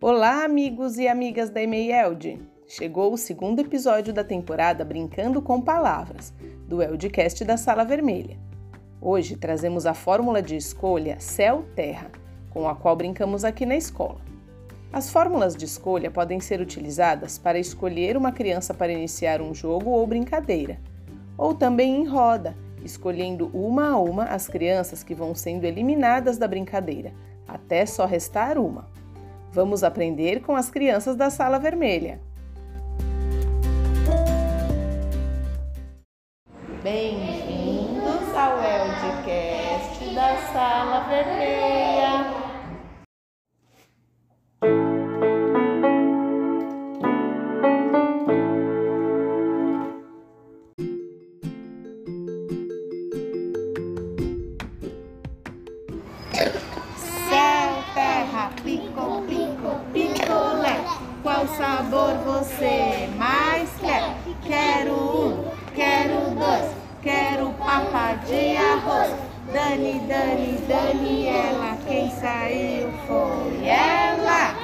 Olá, 0.00 0.44
amigos 0.44 0.98
e 0.98 1.06
amigas 1.06 1.48
da 1.48 1.62
EMEIELD! 1.62 2.40
Chegou 2.66 3.12
o 3.12 3.16
segundo 3.16 3.60
episódio 3.60 4.12
da 4.12 4.24
temporada 4.24 4.84
Brincando 4.84 5.40
com 5.40 5.60
Palavras, 5.60 6.34
do 6.66 6.82
Eldcast 6.82 7.44
da 7.44 7.56
Sala 7.56 7.84
Vermelha. 7.84 8.36
Hoje 9.00 9.36
trazemos 9.36 9.86
a 9.86 9.94
fórmula 9.94 10.42
de 10.42 10.56
escolha 10.56 11.20
Céu-Terra, 11.20 12.10
com 12.50 12.68
a 12.68 12.74
qual 12.74 12.96
brincamos 12.96 13.44
aqui 13.44 13.64
na 13.64 13.76
escola. 13.76 14.31
As 14.92 15.08
fórmulas 15.08 15.56
de 15.56 15.64
escolha 15.64 16.10
podem 16.10 16.38
ser 16.38 16.60
utilizadas 16.60 17.38
para 17.38 17.58
escolher 17.58 18.14
uma 18.14 18.30
criança 18.30 18.74
para 18.74 18.92
iniciar 18.92 19.40
um 19.40 19.54
jogo 19.54 19.88
ou 19.88 20.06
brincadeira, 20.06 20.78
ou 21.38 21.54
também 21.54 22.02
em 22.02 22.06
roda, 22.06 22.54
escolhendo 22.84 23.50
uma 23.54 23.92
a 23.92 23.96
uma 23.96 24.24
as 24.24 24.46
crianças 24.46 25.02
que 25.02 25.14
vão 25.14 25.34
sendo 25.34 25.64
eliminadas 25.64 26.36
da 26.36 26.46
brincadeira, 26.46 27.10
até 27.48 27.86
só 27.86 28.04
restar 28.04 28.58
uma. 28.58 28.86
Vamos 29.50 29.82
aprender 29.82 30.42
com 30.42 30.54
as 30.54 30.68
crianças 30.68 31.16
da 31.16 31.30
sala 31.30 31.58
vermelha. 31.58 32.20
Bem-vindos 36.82 38.34
ao 38.36 38.58
Eldcast 38.62 40.14
da 40.14 40.36
sala 40.52 41.08
vermelha. 41.08 41.81
Céu, 56.42 57.84
terra, 57.94 58.50
pico, 58.64 59.22
pico, 59.28 59.80
picolé. 59.92 60.80
Qual 61.22 61.46
sabor 61.46 62.14
você 62.24 63.08
mais 63.16 63.70
quer? 63.80 64.16
Quero 64.44 64.92
um, 64.92 65.44
quero 65.72 66.34
dois, 66.34 66.72
quero 67.00 67.50
papa 67.52 68.14
de 68.26 68.56
arroz. 68.56 69.14
Dani, 69.52 70.00
Dani, 70.08 70.58
Daniela, 70.66 71.76
quem 71.86 72.10
saiu 72.10 72.92
foi 73.06 73.68
ela. 73.68 74.54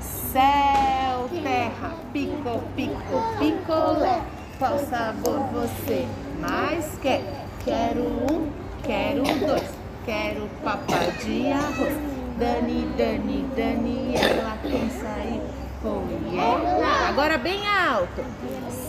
Céu, 0.00 1.28
terra, 1.42 1.92
pico, 2.12 2.62
pico, 2.76 3.36
picolé. 3.38 4.22
Qual 4.58 4.78
sabor 4.78 5.40
você 5.52 6.06
mais 6.38 6.96
quer? 7.02 7.22
Quero 7.64 8.02
um, 8.02 8.50
quero 8.82 9.22
dois, 9.22 9.70
quero 10.04 10.48
papa 10.64 10.98
de 11.22 11.52
arroz. 11.52 11.94
Dani, 12.38 12.88
Dani, 12.96 13.46
Daniela, 13.54 14.56
quem 14.62 14.88
saiu 14.88 15.42
foi 15.82 16.38
ela. 16.38 17.08
Agora 17.08 17.36
bem 17.36 17.60
alto. 17.66 18.24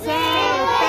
Céu, 0.01 0.80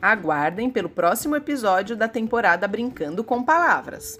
Aguardem 0.00 0.70
pelo 0.70 0.88
próximo 0.88 1.34
episódio 1.34 1.96
da 1.96 2.08
temporada 2.08 2.68
Brincando 2.68 3.24
com 3.24 3.42
Palavras. 3.42 4.18